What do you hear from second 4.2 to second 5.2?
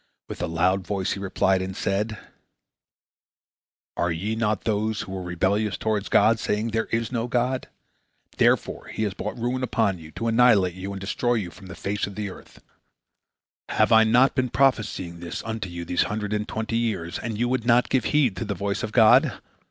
not those who